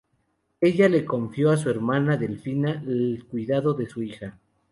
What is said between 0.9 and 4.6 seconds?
confió a su hermana, Delfina, el cuidado de su hija.